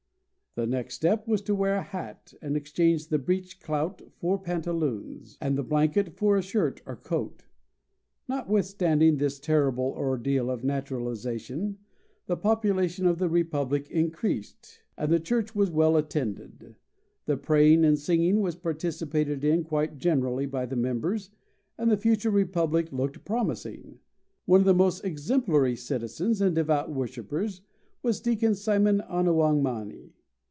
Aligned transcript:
The 0.53 0.67
next 0.67 0.95
step 0.95 1.29
was 1.29 1.41
to 1.43 1.55
wear 1.55 1.75
a 1.75 1.81
hat, 1.81 2.33
and 2.41 2.57
exchange 2.57 3.07
the 3.07 3.17
breech 3.17 3.61
clout 3.61 4.01
for 4.19 4.37
pantaloons, 4.37 5.37
and 5.39 5.57
the 5.57 5.63
blanket 5.63 6.17
for 6.17 6.35
a 6.35 6.41
shirt 6.41 6.81
or 6.85 6.97
coat. 6.97 7.45
Notwithstanding 8.27 9.15
this 9.15 9.39
terrible 9.39 9.93
ordeal 9.97 10.49
of 10.49 10.65
naturalization, 10.65 11.77
the 12.25 12.35
population 12.35 13.05
of 13.05 13.17
the 13.17 13.29
republic 13.29 13.89
increased, 13.89 14.81
and 14.97 15.09
the 15.09 15.21
church 15.21 15.55
was 15.55 15.71
well 15.71 15.95
attended. 15.95 16.75
The 17.27 17.37
praying 17.37 17.85
and 17.85 17.97
singing 17.97 18.41
was 18.41 18.57
participated 18.57 19.45
in 19.45 19.63
quite 19.63 19.99
generally 19.99 20.47
by 20.47 20.65
the 20.65 20.75
members, 20.75 21.29
and 21.77 21.89
the 21.89 21.95
future 21.95 22.29
republic 22.29 22.91
looked 22.91 23.23
promising. 23.23 23.99
One 24.43 24.59
of 24.59 24.65
the 24.65 24.73
most 24.73 25.05
exemplary 25.05 25.77
citizens 25.77 26.41
and 26.41 26.53
devout 26.53 26.91
worshippers 26.93 27.61
was 28.03 28.19
deacon 28.19 28.53
Simon 28.53 28.99
Ana 28.99 29.31
wang 29.33 29.63
ma 29.63 29.85
ni. 29.85 30.11